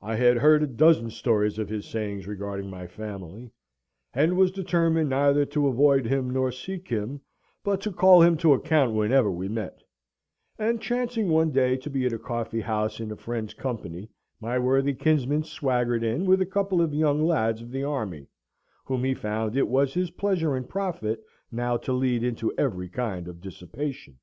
I 0.00 0.14
had 0.16 0.38
heard 0.38 0.62
a 0.62 0.66
dozen 0.66 1.10
stories 1.10 1.58
of 1.58 1.68
his 1.68 1.84
sayings 1.86 2.26
regarding 2.26 2.70
my 2.70 2.86
family, 2.86 3.50
and 4.14 4.38
was 4.38 4.50
determined 4.50 5.10
neither 5.10 5.44
to 5.44 5.68
avoid 5.68 6.06
him 6.06 6.30
nor 6.30 6.50
seek 6.50 6.88
him; 6.88 7.20
but 7.62 7.82
to 7.82 7.92
call 7.92 8.22
him 8.22 8.38
to 8.38 8.54
account 8.54 8.94
whensoever 8.94 9.30
we 9.30 9.50
met; 9.50 9.82
and, 10.58 10.80
chancing 10.80 11.28
one 11.28 11.50
day 11.50 11.76
to 11.76 11.90
be 11.90 12.06
at 12.06 12.14
a 12.14 12.18
coffee 12.18 12.62
house 12.62 13.00
in 13.00 13.12
a 13.12 13.16
friend's 13.16 13.52
company, 13.52 14.08
my 14.40 14.58
worthy 14.58 14.94
kinsman 14.94 15.42
swaggered 15.44 16.02
in 16.02 16.24
with 16.24 16.40
a 16.40 16.46
couple 16.46 16.80
of 16.80 16.94
young 16.94 17.22
lads 17.22 17.60
of 17.60 17.70
the 17.70 17.84
army, 17.84 18.28
whom 18.86 19.04
he 19.04 19.12
found 19.12 19.58
it 19.58 19.68
was 19.68 19.92
his 19.92 20.10
pleasure 20.12 20.56
and 20.56 20.70
profit 20.70 21.22
now 21.52 21.76
to 21.76 21.92
lead 21.92 22.24
into 22.24 22.50
every 22.56 22.88
kind 22.88 23.28
of 23.28 23.42
dissipation. 23.42 24.18